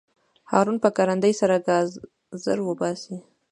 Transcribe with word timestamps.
هارون 0.51 0.77
په 0.83 0.89
کرندي 0.97 1.33
سره 1.41 1.55
ګازر 1.67 2.57
وباسي. 2.63 3.17